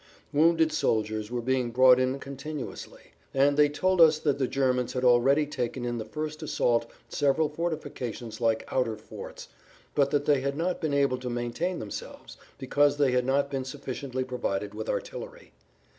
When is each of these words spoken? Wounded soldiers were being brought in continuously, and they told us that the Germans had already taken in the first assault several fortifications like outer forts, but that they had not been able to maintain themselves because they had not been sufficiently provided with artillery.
Wounded 0.33 0.71
soldiers 0.71 1.29
were 1.29 1.43
being 1.43 1.69
brought 1.69 1.99
in 1.99 2.17
continuously, 2.17 3.13
and 3.35 3.55
they 3.55 3.69
told 3.69 4.01
us 4.01 4.17
that 4.17 4.39
the 4.39 4.47
Germans 4.47 4.93
had 4.93 5.03
already 5.03 5.45
taken 5.45 5.85
in 5.85 5.99
the 5.99 6.05
first 6.05 6.41
assault 6.41 6.89
several 7.07 7.49
fortifications 7.49 8.41
like 8.41 8.67
outer 8.71 8.97
forts, 8.97 9.49
but 9.93 10.09
that 10.09 10.25
they 10.25 10.41
had 10.41 10.57
not 10.57 10.81
been 10.81 10.95
able 10.95 11.19
to 11.19 11.29
maintain 11.29 11.77
themselves 11.77 12.35
because 12.57 12.97
they 12.97 13.11
had 13.11 13.25
not 13.27 13.51
been 13.51 13.63
sufficiently 13.63 14.23
provided 14.23 14.73
with 14.73 14.89
artillery. 14.89 15.51